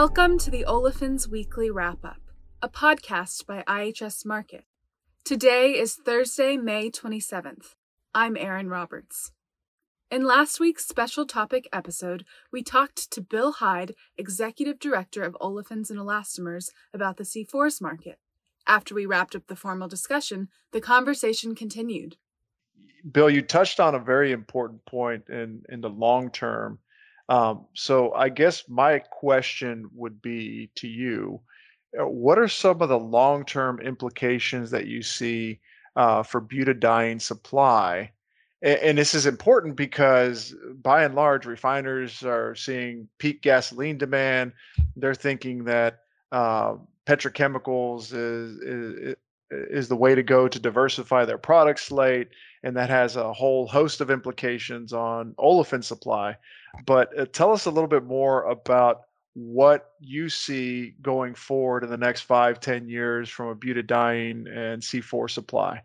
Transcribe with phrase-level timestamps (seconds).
[0.00, 2.20] Welcome to the Olefins Weekly Wrap Up,
[2.62, 4.62] a podcast by IHS Markit.
[5.24, 7.74] Today is Thursday, May 27th.
[8.14, 9.32] I'm Erin Roberts.
[10.08, 15.90] In last week's special topic episode, we talked to Bill Hyde, Executive Director of Olefins
[15.90, 18.20] and Elastomers, about the C4s market.
[18.68, 22.18] After we wrapped up the formal discussion, the conversation continued.
[23.10, 26.78] Bill, you touched on a very important point in, in the long term.
[27.28, 31.40] Um, so I guess my question would be to you,
[31.98, 35.60] uh, what are some of the long-term implications that you see
[35.96, 38.10] uh, for butadiene supply?
[38.62, 44.52] And, and this is important because by and large, refiners are seeing peak gasoline demand.
[44.96, 46.00] They're thinking that
[46.32, 49.16] uh, petrochemicals is, is
[49.50, 52.28] is the way to go to diversify their product slate
[52.62, 56.36] and that has a whole host of implications on olefin supply.
[56.86, 59.02] But uh, tell us a little bit more about
[59.34, 64.82] what you see going forward in the next five, ten years from a butadiene and
[64.82, 65.82] C4 supply.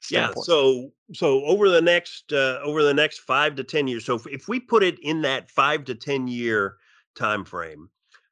[0.00, 0.36] Standpoint.
[0.36, 4.04] Yeah, so so over the next uh, over the next five to ten years.
[4.04, 6.76] So if, if we put it in that five to ten year
[7.14, 7.88] time frame,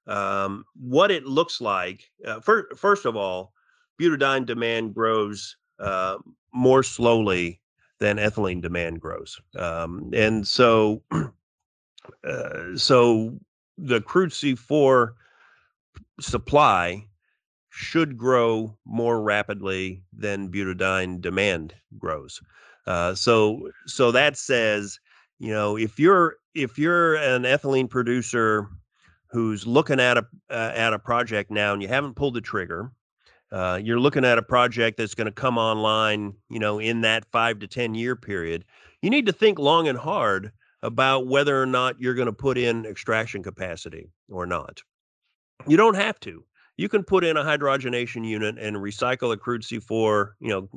[0.08, 2.10] um, what it looks like.
[2.24, 3.52] Uh, first, first of all,
[4.00, 6.16] butadiene demand grows uh,
[6.52, 7.60] more slowly
[7.98, 9.40] than ethylene demand grows.
[9.56, 11.02] Um, and so,
[12.24, 13.38] uh, so
[13.76, 15.12] the crude C4
[16.20, 17.04] supply
[17.70, 22.40] should grow more rapidly than butadiene demand grows.
[22.86, 24.98] Uh, so, so that says,
[25.38, 28.66] you know, if you're if you're an ethylene producer
[29.30, 32.90] who's looking at a uh, at a project now and you haven't pulled the trigger,
[33.52, 37.24] uh, you're looking at a project that's going to come online, you know, in that
[37.26, 38.64] five to 10 year period.
[39.02, 40.50] You need to think long and hard
[40.82, 44.82] about whether or not you're going to put in extraction capacity or not.
[45.66, 46.44] You don't have to.
[46.76, 50.68] You can put in a hydrogenation unit and recycle a crude C4, you know,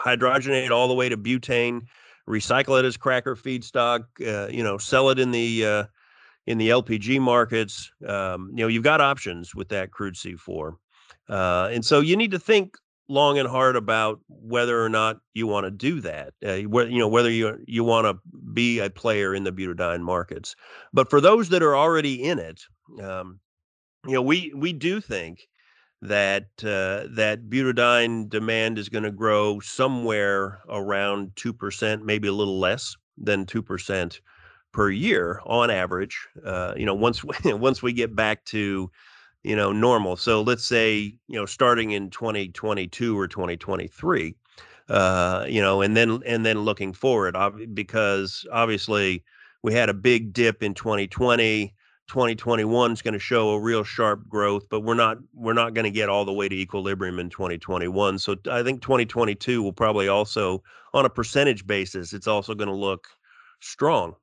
[0.00, 1.82] hydrogenate all the way to butane,
[2.26, 5.84] recycle it as cracker feedstock, uh, you know, sell it in the uh,
[6.46, 7.92] in the LPG markets.
[8.06, 10.76] Um, you know, you've got options with that crude C4.
[11.28, 12.78] Uh, and so you need to think
[13.08, 16.34] long and hard about whether or not you want to do that.
[16.44, 18.20] Uh, you know whether you you want to
[18.52, 20.54] be a player in the butadiene markets.
[20.92, 22.62] But for those that are already in it,
[23.02, 23.40] um,
[24.06, 25.48] you know we we do think
[26.02, 32.32] that uh, that butadiene demand is going to grow somewhere around two percent, maybe a
[32.32, 34.20] little less than two percent
[34.72, 36.28] per year on average.
[36.44, 38.90] Uh, you know, once we, once we get back to
[39.48, 40.14] you know, normal.
[40.14, 44.34] So let's say, you know, starting in 2022 or 2023,
[44.90, 47.34] uh, you know, and then and then looking forward,
[47.72, 49.24] because obviously
[49.62, 51.74] we had a big dip in 2020.
[52.08, 55.86] 2021 is going to show a real sharp growth, but we're not we're not going
[55.86, 58.18] to get all the way to equilibrium in 2021.
[58.18, 62.74] So I think 2022 will probably also, on a percentage basis, it's also going to
[62.74, 63.08] look
[63.60, 64.14] strong.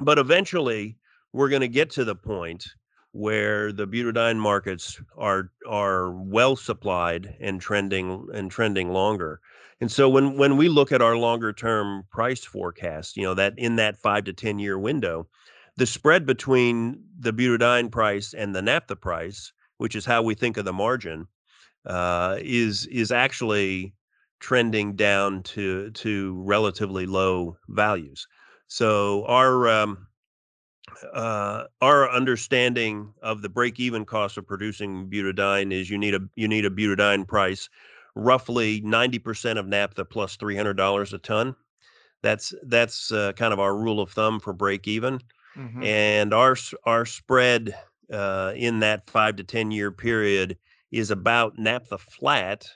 [0.00, 0.96] But eventually,
[1.32, 2.66] we're going to get to the point
[3.12, 9.40] where the butadiene markets are are well supplied and trending and trending longer.
[9.80, 13.54] And so when when we look at our longer term price forecast, you know, that
[13.56, 15.28] in that 5 to 10 year window,
[15.76, 20.56] the spread between the butadiene price and the naphtha price, which is how we think
[20.56, 21.26] of the margin,
[21.86, 23.94] uh, is is actually
[24.40, 28.26] trending down to to relatively low values.
[28.68, 30.06] So our um,
[31.12, 36.48] uh, our understanding of the break-even cost of producing butadiene is you need a you
[36.48, 37.68] need a butadiene price
[38.14, 41.54] roughly 90% of naphtha plus $300 a ton.
[42.22, 45.20] That's that's uh, kind of our rule of thumb for break even.
[45.56, 45.82] Mm-hmm.
[45.82, 47.74] And our our spread
[48.12, 50.58] uh, in that 5 to 10 year period
[50.92, 52.66] is about naphtha flat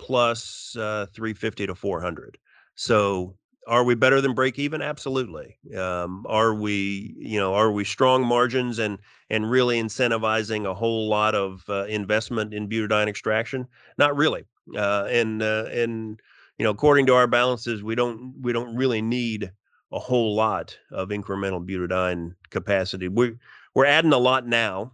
[0.00, 2.38] plus, uh, 350 to 400.
[2.74, 3.36] So
[3.68, 4.80] are we better than break even?
[4.80, 5.58] Absolutely.
[5.76, 8.98] Um, are we, you know, are we strong margins and
[9.30, 13.68] and really incentivizing a whole lot of uh, investment in butadiene extraction?
[13.98, 14.44] Not really.
[14.74, 16.18] Uh, and uh, and
[16.58, 19.52] you know, according to our balances, we don't we don't really need
[19.92, 23.08] a whole lot of incremental butadiene capacity.
[23.08, 23.38] We're
[23.74, 24.92] we're adding a lot now.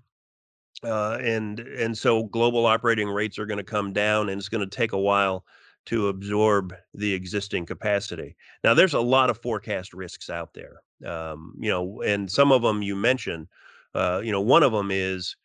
[0.83, 4.69] Uh, and and so global operating rates are going to come down, and it's going
[4.69, 5.47] to take a while
[5.87, 8.37] to absorb the existing capacity.
[8.63, 12.63] Now, there's a lot of forecast risks out there, um, you know, and some of
[12.63, 13.49] them you mentioned.
[13.95, 15.37] Uh, you know, one of them is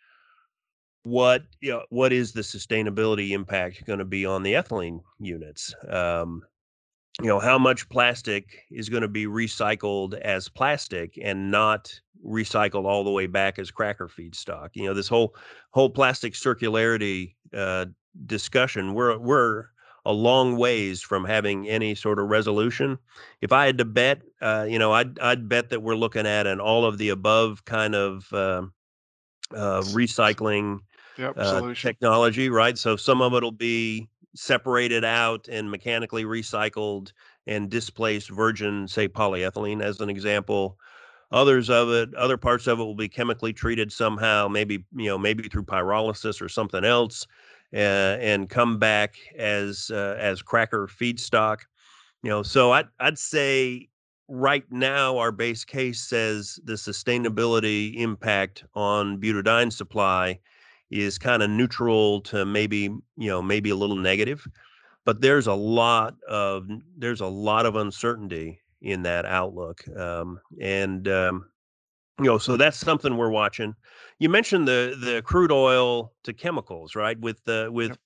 [1.04, 5.74] what you know, what is the sustainability impact going to be on the ethylene units?
[5.90, 6.44] Um,
[7.22, 12.86] you know how much plastic is going to be recycled as plastic and not recycled
[12.86, 14.70] all the way back as cracker feedstock.
[14.74, 15.36] You know, this whole
[15.72, 17.88] whole plastic circularity uh,
[18.26, 18.94] discussion.
[18.94, 19.66] We're we're
[20.10, 22.98] a long ways from having any sort of resolution.
[23.42, 26.48] If I had to bet, uh, you know, I'd I'd bet that we're looking at
[26.48, 28.64] an all of the above kind of uh,
[29.54, 30.80] uh, recycling
[31.20, 32.76] yep, uh, technology, right?
[32.76, 37.12] So some of it'll be separated out and mechanically recycled
[37.46, 40.80] and displaced virgin, say polyethylene, as an example.
[41.32, 45.20] Others of it, other parts of it will be chemically treated somehow, maybe you know,
[45.20, 47.28] maybe through pyrolysis or something else,
[47.74, 51.60] and come back as uh, as cracker feedstock.
[52.24, 53.90] You know, so I'd I'd say
[54.28, 60.40] right now our base case says the sustainability impact on butadiene supply
[60.92, 64.48] is kind of neutral to maybe you know maybe a little negative
[65.10, 66.68] but there's a lot of
[66.98, 69.82] there's a lot of uncertainty in that outlook.
[69.98, 71.50] Um, and um,
[72.20, 73.76] you know, so that's something we're watching.
[74.20, 77.20] You mentioned the the crude oil to chemicals, right?
[77.20, 78.00] With the with yep.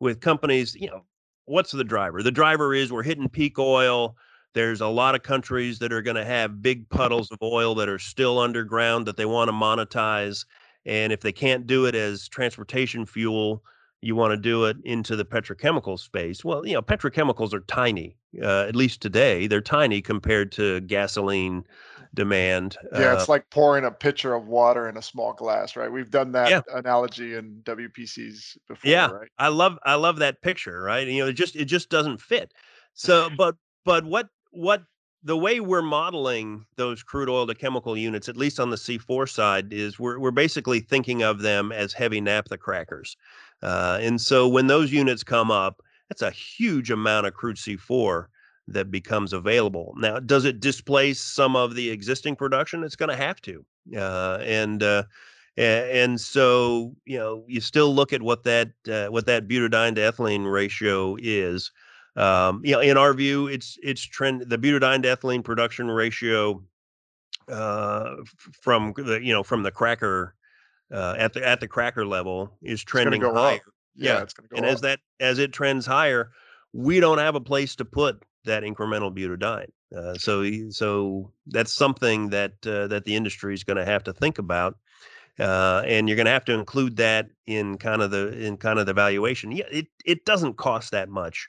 [0.00, 1.04] with companies, you know,
[1.46, 2.22] what's the driver?
[2.22, 4.16] The driver is we're hitting peak oil.
[4.54, 7.88] There's a lot of countries that are going to have big puddles of oil that
[7.88, 10.44] are still underground that they want to monetize.
[10.84, 13.62] And if they can't do it as transportation fuel,
[14.02, 16.44] you want to do it into the petrochemical space.
[16.44, 19.46] Well, you know, petrochemicals are tiny, uh, at least today.
[19.46, 21.64] They're tiny compared to gasoline
[22.14, 22.76] demand.
[22.92, 25.90] Yeah, uh, it's like pouring a pitcher of water in a small glass, right?
[25.90, 26.60] We've done that yeah.
[26.74, 29.28] analogy in WPCs before, yeah, right?
[29.38, 31.06] I love I love that picture, right?
[31.06, 32.52] You know, it just it just doesn't fit.
[32.94, 34.84] So, but but what what
[35.24, 39.28] the way we're modeling those crude oil to chemical units, at least on the C4
[39.28, 43.16] side, is we're we're basically thinking of them as heavy naphtha crackers.
[43.62, 48.26] Uh, and so when those units come up, that's a huge amount of crude C4
[48.72, 49.94] that becomes available.
[49.96, 52.84] Now, does it displace some of the existing production?
[52.84, 53.64] It's going to have to.
[53.96, 55.04] Uh, and uh,
[55.56, 60.00] and so you know you still look at what that uh, what that butadiene to
[60.00, 61.70] ethylene ratio is.
[62.14, 66.62] Um, you know, in our view, it's it's trend the butadiene to ethylene production ratio
[67.48, 68.16] uh,
[68.60, 70.34] from the you know from the cracker
[70.92, 73.56] uh, at the at the cracker level is trending higher.
[73.56, 73.60] Up.
[73.94, 74.56] Yeah, yeah, it's going to go.
[74.56, 74.72] And up.
[74.72, 76.30] as that as it trends higher,
[76.72, 79.68] we don't have a place to put that incremental butadiene.
[79.96, 84.12] Uh, so so that's something that uh, that the industry is going to have to
[84.12, 84.76] think about.
[85.38, 88.78] Uh, and you're going to have to include that in kind of the in kind
[88.78, 89.50] of the valuation.
[89.50, 91.48] Yeah, it it doesn't cost that much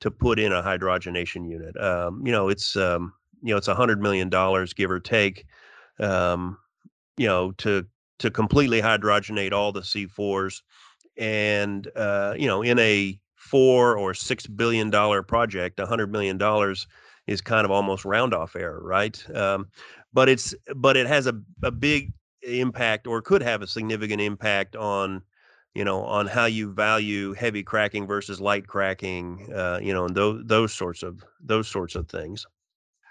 [0.00, 1.76] to put in a hydrogenation unit.
[1.80, 3.12] Um, you know, it's um,
[3.42, 5.46] you know it's a hundred million dollars give or take.
[5.98, 6.56] Um,
[7.16, 7.86] you know, to
[8.20, 10.62] to completely hydrogenate all the C4s.
[11.16, 16.38] And, uh, you know, in a four or six billion dollar project, a hundred million
[16.38, 16.86] dollars
[17.26, 19.18] is kind of almost round off error, right?
[19.34, 19.68] Um,
[20.12, 24.76] but it's but it has a, a big impact or could have a significant impact
[24.76, 25.22] on
[25.74, 30.14] you know on how you value heavy cracking versus light cracking uh, you know and
[30.14, 32.46] those those sorts of those sorts of things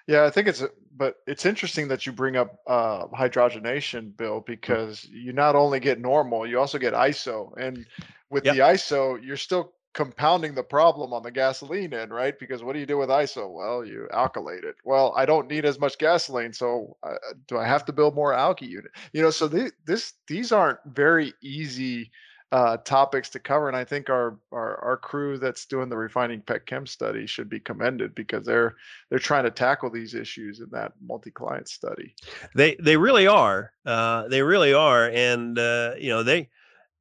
[0.10, 0.64] yeah, I think it's
[0.98, 4.46] but it's interesting that you bring up uh, hydrogenation, Bill, mm.
[4.48, 7.86] because you not only get normal, you also get ISO, and
[8.32, 8.56] with yep.
[8.56, 12.38] the ISO, you're still compounding the problem on the gasoline end, right?
[12.40, 13.52] Because what do you do with ISO?
[13.52, 14.76] Well, you alkylate it.
[14.84, 17.16] Well, I don't need as much gasoline, so uh,
[17.48, 18.92] do I have to build more alky unit?
[19.14, 22.12] You know, so th- this these aren't very easy
[22.52, 23.68] uh, topics to cover.
[23.68, 27.50] And I think our, our our crew that's doing the refining pet chem study should
[27.50, 28.76] be commended because they're
[29.10, 32.16] they're trying to tackle these issues in that multi-client study.
[32.56, 33.72] They they really are.
[33.86, 36.50] Uh, they really are, and uh, you know they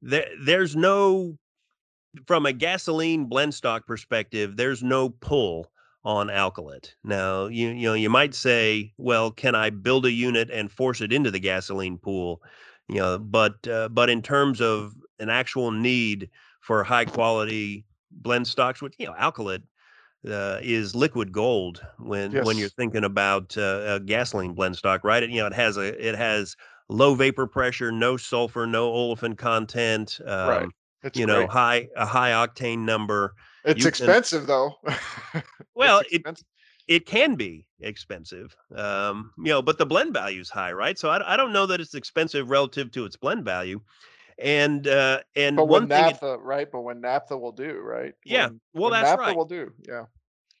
[0.01, 1.37] there there's no
[2.25, 5.71] from a gasoline blend stock perspective, there's no pull
[6.03, 6.93] on alkylate.
[7.03, 11.01] Now, you you know, you might say, well, can I build a unit and force
[11.01, 12.41] it into the gasoline pool?
[12.87, 16.29] You know, but uh, but in terms of an actual need
[16.61, 19.63] for high quality blend stocks, which you know, alkylate
[20.27, 22.45] uh, is liquid gold when yes.
[22.45, 25.23] when you're thinking about uh, a gasoline blend stock, right?
[25.23, 26.55] It, you know, it has a it has
[26.89, 30.19] low vapor pressure, no sulfur, no olefin content.
[30.25, 30.69] Um, right.
[31.03, 31.41] It's you great.
[31.41, 33.33] know, high a high octane number.
[33.63, 34.73] It's you expensive can, though.
[35.75, 36.45] well, expensive.
[36.87, 40.97] it it can be expensive, um, you know, but the blend value is high, right?
[40.97, 43.79] So I, I don't know that it's expensive relative to its blend value.
[44.39, 46.69] And uh, and but one naphtha, it, right?
[46.71, 48.13] But when naphtha will do, right?
[48.25, 49.35] Yeah, when, well, when that's naphtha right.
[49.37, 50.05] will do, yeah.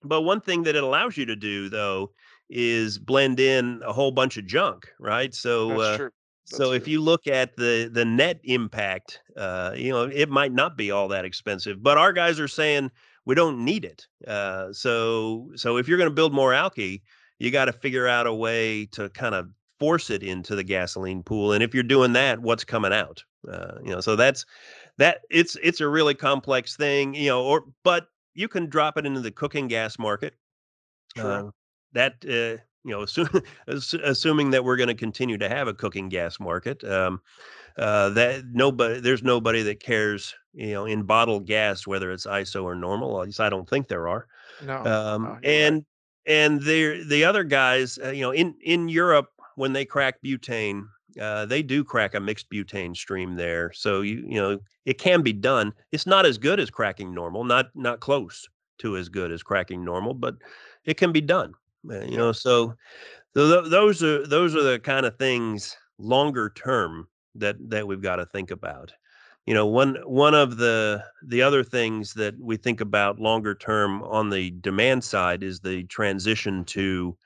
[0.03, 2.11] But one thing that it allows you to do, though,
[2.49, 5.33] is blend in a whole bunch of junk, right?
[5.33, 6.09] So, uh,
[6.49, 10.77] so if you look at the the net impact, uh, you know, it might not
[10.77, 11.81] be all that expensive.
[11.81, 12.91] But our guys are saying
[13.25, 14.07] we don't need it.
[14.27, 17.01] Uh, so so if you're going to build more alky,
[17.37, 21.23] you got to figure out a way to kind of force it into the gasoline
[21.23, 21.53] pool.
[21.53, 23.23] And if you're doing that, what's coming out?
[23.47, 24.45] Uh, you know, so that's
[24.97, 25.21] that.
[25.29, 27.13] It's it's a really complex thing.
[27.13, 30.35] You know, or but you can drop it into the cooking gas market.
[31.17, 31.49] Uh,
[31.93, 33.29] that uh, you know, assume,
[34.03, 37.21] assuming that we're going to continue to have a cooking gas market, um,
[37.77, 42.63] uh, that nobody, there's nobody that cares, you know, in bottled gas whether it's ISO
[42.63, 43.21] or normal.
[43.21, 44.27] At least I don't think there are.
[44.65, 44.85] No.
[44.85, 45.83] Um, and right.
[46.25, 50.83] and the the other guys, uh, you know, in in Europe when they crack butane,
[51.19, 53.71] uh, they do crack a mixed butane stream there.
[53.73, 55.73] So you you know it can be done.
[55.91, 58.47] It's not as good as cracking normal, not not close
[58.79, 60.35] to as good as cracking normal, but
[60.85, 61.53] it can be done.
[61.89, 62.73] Uh, you know, so
[63.35, 68.01] so th- those are those are the kind of things longer term that that we've
[68.01, 68.93] got to think about.
[69.45, 74.03] You know, one one of the the other things that we think about longer term
[74.03, 77.17] on the demand side is the transition to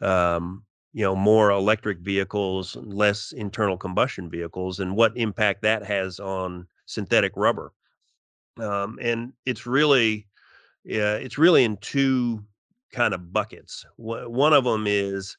[0.00, 6.20] um, you know more electric vehicles, less internal combustion vehicles, and what impact that has
[6.20, 7.72] on synthetic rubber.
[8.58, 10.26] Um, and it's really
[10.84, 12.44] yeah, it's really in two
[12.92, 13.84] kind of buckets.
[13.96, 15.36] One of them is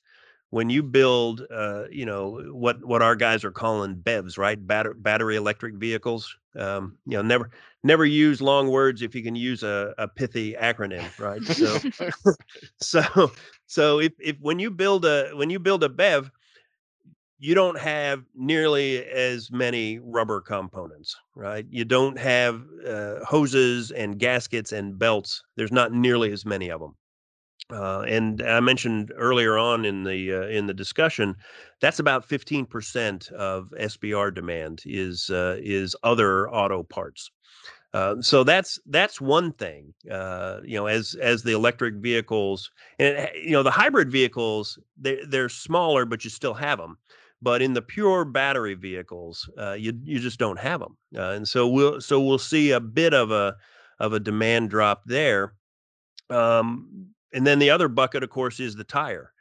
[0.50, 4.68] when you build, uh, you know, what what our guys are calling BEVs, right?
[4.68, 6.36] Battery battery electric vehicles.
[6.56, 7.50] Um, you know, never
[7.84, 11.44] never use long words if you can use a, a pithy acronym, right?
[11.44, 11.80] So,
[12.82, 13.32] so
[13.66, 16.30] so if if when you build a when you build a BEV,
[17.40, 21.66] you don't have nearly as many rubber components, right?
[21.70, 25.44] You don't have uh, hoses and gaskets and belts.
[25.56, 26.96] There's not nearly as many of them.
[27.72, 31.36] Uh, and I mentioned earlier on in the uh, in the discussion,
[31.80, 37.32] that's about 15% of SBR demand is uh, is other auto parts.
[37.94, 39.94] Uh, so that's that's one thing.
[40.10, 45.20] Uh, you know, as as the electric vehicles and you know the hybrid vehicles, they
[45.28, 46.98] they're smaller, but you still have them.
[47.42, 51.68] But in the pure battery vehicles, uh, you you just don't have them, and so
[51.68, 53.56] we'll so we'll see a bit of a
[54.00, 55.54] of a demand drop there.
[56.30, 59.34] Um, and then the other bucket, of course, is the tire.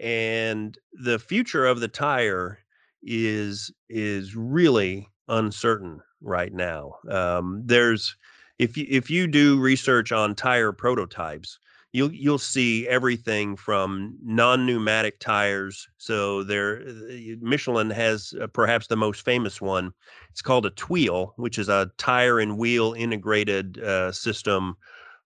[0.00, 2.58] And the future of the tire
[3.02, 6.94] is is really uncertain right now.
[7.08, 8.16] Um, there's
[8.58, 11.58] if you if you do research on tire prototypes,
[11.92, 15.88] you'll you'll see everything from non-pneumatic tires.
[15.98, 19.92] So there, uh, Michelin has uh, perhaps the most famous one.
[20.30, 24.76] It's called a Tweel, which is a tire and wheel integrated uh, system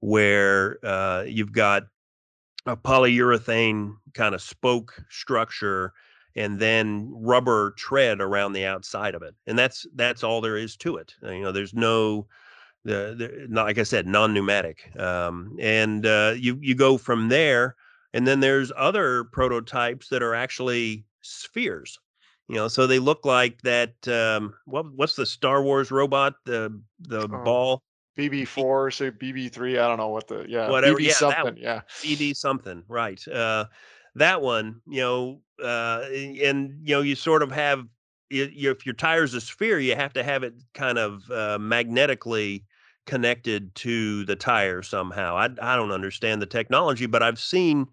[0.00, 1.84] where uh, you've got
[2.66, 5.92] a polyurethane kind of spoke structure
[6.36, 10.76] and then rubber tread around the outside of it and that's that's all there is
[10.76, 12.26] to it uh, you know there's no
[12.84, 17.76] the, the not, like i said non-pneumatic um, and uh, you you go from there
[18.12, 21.98] and then there's other prototypes that are actually spheres
[22.48, 26.80] you know so they look like that um, what what's the star wars robot the
[27.00, 27.44] the oh.
[27.44, 27.82] ball
[28.16, 29.78] BB4, so BB3.
[29.80, 33.26] I don't know what the yeah whatever BB yeah, something yeah BD something right.
[33.28, 33.66] Uh,
[34.14, 37.86] that one, you know, uh, and you know, you sort of have
[38.30, 42.64] you, if your tire's a sphere, you have to have it kind of uh, magnetically
[43.06, 45.36] connected to the tire somehow.
[45.36, 47.86] I I don't understand the technology, but I've seen,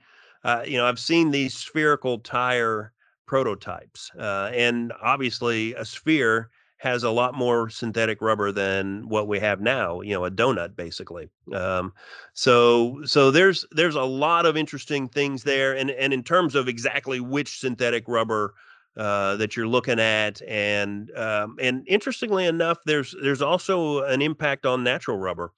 [0.44, 2.94] uh, you know, I've seen these spherical tire
[3.26, 6.50] prototypes, uh, and obviously a sphere
[6.82, 10.76] has a lot more synthetic rubber than what we have now you know a donut
[10.76, 11.94] basically um,
[12.34, 16.68] so so there's there's a lot of interesting things there and and in terms of
[16.68, 18.56] exactly which synthetic rubber
[18.98, 24.66] uh, that you're looking at and um, and interestingly enough there's there's also an impact
[24.66, 25.52] on natural rubber.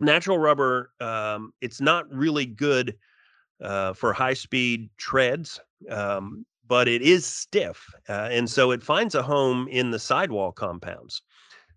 [0.00, 2.96] Natural rubber um, it's not really good
[3.62, 9.16] uh, for high speed treads um, but it is stiff, uh, and so it finds
[9.16, 11.20] a home in the sidewall compounds.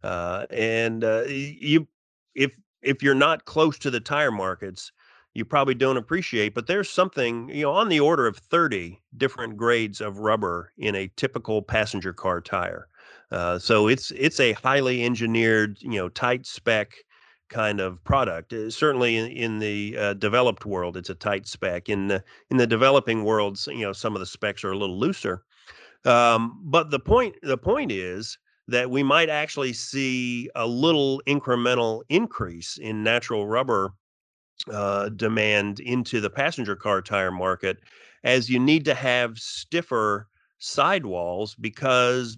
[0.04, 1.88] Uh, and uh, you,
[2.36, 2.52] if
[2.84, 4.92] if you're not close to the tire markets,
[5.34, 6.54] you probably don't appreciate.
[6.54, 10.94] But there's something you know on the order of 30 different grades of rubber in
[10.94, 12.88] a typical passenger car tire.
[13.32, 16.92] Uh, so it's it's a highly engineered, you know, tight spec
[17.54, 18.52] kind of product.
[18.52, 21.88] Uh, certainly in, in the uh, developed world, it's a tight spec.
[21.88, 25.00] In the in the developing worlds, you know, some of the specs are a little
[25.00, 25.44] looser.
[26.06, 32.02] Um, but the point the point is that we might actually see a little incremental
[32.10, 33.94] increase in natural rubber
[34.72, 37.78] uh, demand into the passenger car tire market,
[38.24, 40.28] as you need to have stiffer
[40.60, 42.38] sidewalls because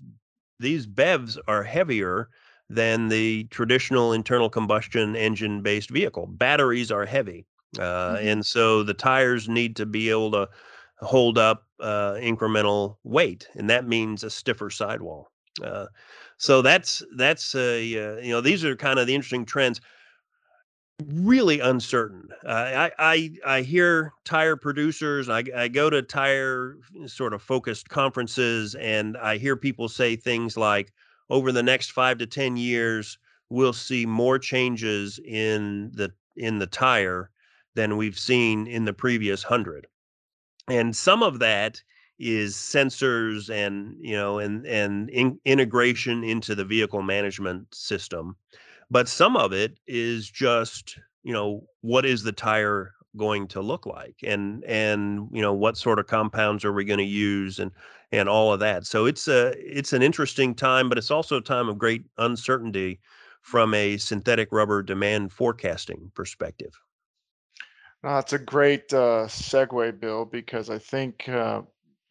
[0.59, 2.29] these BEVs are heavier
[2.69, 6.27] than the traditional internal combustion engine based vehicle.
[6.27, 7.45] Batteries are heavy.
[7.77, 8.27] Uh, mm-hmm.
[8.27, 10.49] And so the tires need to be able to
[10.99, 15.29] hold up uh, incremental weight, and that means a stiffer sidewall.
[15.63, 15.87] Uh,
[16.37, 19.81] so that's that's a uh, you know these are kind of the interesting trends
[21.07, 22.29] really uncertain.
[22.47, 25.29] I, I I hear tire producers.
[25.29, 30.55] I, I go to tire sort of focused conferences, and I hear people say things
[30.57, 30.93] like,
[31.29, 33.17] "Over the next five to ten years,
[33.49, 37.31] we'll see more changes in the in the tire
[37.75, 39.87] than we've seen in the previous hundred.
[40.67, 41.81] And some of that
[42.19, 48.37] is sensors and you know and and in, integration into the vehicle management system
[48.89, 53.85] but some of it is just you know what is the tire going to look
[53.85, 57.71] like and and you know what sort of compounds are we going to use and
[58.11, 58.85] and all of that.
[58.85, 62.99] So it's a it's an interesting time but it's also a time of great uncertainty
[63.41, 66.73] from a synthetic rubber demand forecasting perspective.
[68.03, 71.61] No, it's a great uh, segue bill because i think uh,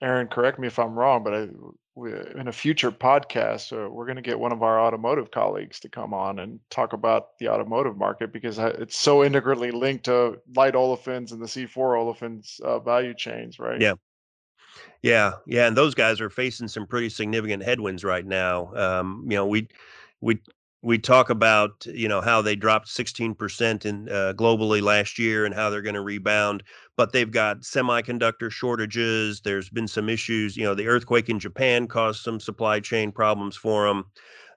[0.02, 1.48] aaron correct me if i'm wrong but i
[1.94, 5.78] we, in a future podcast, uh, we're going to get one of our automotive colleagues
[5.80, 10.38] to come on and talk about the automotive market because it's so integrally linked to
[10.56, 13.80] light olefins and the C4 olefins uh, value chains, right?
[13.80, 13.94] Yeah.
[15.02, 18.74] Yeah, yeah, and those guys are facing some pretty significant headwinds right now.
[18.74, 19.68] Um, you know, we
[20.20, 20.40] we
[20.84, 25.54] we talk about you know how they dropped 16% in uh, globally last year and
[25.54, 26.62] how they're going to rebound
[26.96, 31.88] but they've got semiconductor shortages there's been some issues you know the earthquake in japan
[31.88, 34.04] caused some supply chain problems for them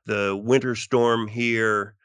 [0.06, 1.96] the winter storm here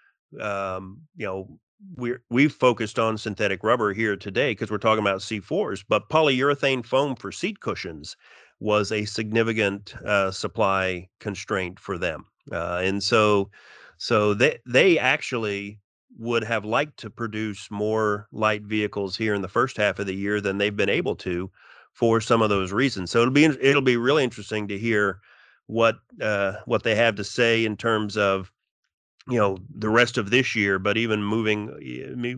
[0.40, 1.48] um, you know
[1.96, 6.86] we're we've focused on synthetic rubber here today because we're talking about C4s but polyurethane
[6.86, 8.16] foam for seat cushions
[8.60, 13.50] was a significant uh, supply constraint for them uh, and so
[14.02, 15.78] so they they actually
[16.18, 20.14] would have liked to produce more light vehicles here in the first half of the
[20.14, 21.49] year than they've been able to
[21.92, 23.12] for some of those reasons.
[23.12, 25.21] So it'll be it'll be really interesting to hear
[25.66, 28.50] what uh, what they have to say in terms of
[29.29, 31.70] you know the rest of this year, but even moving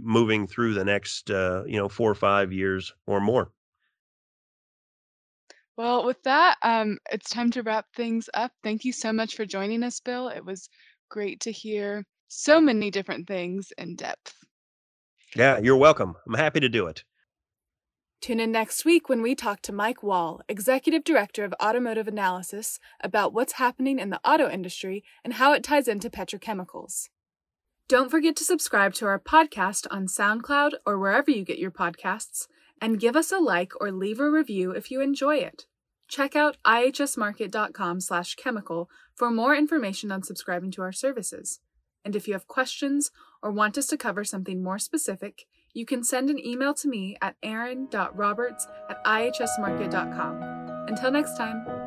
[0.02, 3.50] moving through the next uh, you know four or five years or more.
[5.76, 8.52] Well, with that, um, it's time to wrap things up.
[8.62, 10.28] Thank you so much for joining us, Bill.
[10.28, 10.68] It was
[11.14, 14.34] great to hear so many different things in depth.
[15.36, 16.16] Yeah, you're welcome.
[16.26, 17.04] I'm happy to do it.
[18.20, 22.80] Tune in next week when we talk to Mike Wall, Executive Director of Automotive Analysis,
[23.00, 27.10] about what's happening in the auto industry and how it ties into petrochemicals.
[27.88, 32.48] Don't forget to subscribe to our podcast on SoundCloud or wherever you get your podcasts,
[32.80, 35.66] and give us a like or leave a review if you enjoy it.
[36.08, 41.60] Check out ihsmarkit.com/chemical for more information on subscribing to our services.
[42.04, 43.10] And if you have questions
[43.42, 47.16] or want us to cover something more specific, you can send an email to me
[47.20, 50.42] at aaron.roberts at ihsmarkit.com.
[50.88, 51.83] Until next time.